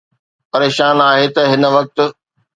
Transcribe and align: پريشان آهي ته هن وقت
پريشان 0.51 0.97
آهي 1.09 1.27
ته 1.35 1.41
هن 1.51 1.63
وقت 1.75 1.97